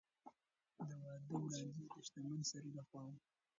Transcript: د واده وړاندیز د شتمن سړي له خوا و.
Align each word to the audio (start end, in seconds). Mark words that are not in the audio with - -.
د 0.89 0.91
واده 1.01 1.27
وړاندیز 1.29 1.75
د 1.91 1.95
شتمن 2.05 2.41
سړي 2.51 2.71
له 2.77 2.83
خوا 2.87 3.01
و. 3.07 3.11